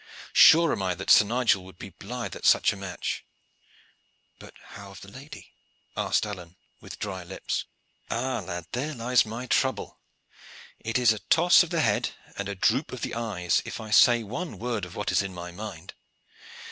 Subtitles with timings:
[0.33, 3.23] Sure am I that Sir Nigel would be blithe at such a match."
[4.39, 5.51] "But how of the lady?"
[5.95, 7.65] asked Alleyne, with dry lips.
[8.09, 9.99] "Ah, lad, there lies my trouble.
[10.79, 13.91] It is a toss of the head and a droop of the eyes if I
[13.91, 15.93] say one word of what is in my mind.